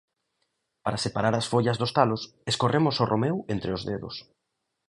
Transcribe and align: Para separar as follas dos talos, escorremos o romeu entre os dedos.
Para 0.83 1.01
separar 1.05 1.33
as 1.37 1.49
follas 1.51 1.79
dos 1.81 1.91
talos, 1.97 2.21
escorremos 2.51 2.95
o 3.03 3.09
romeu 3.13 3.35
entre 3.53 3.69
os 3.77 3.81
dedos. 3.91 4.15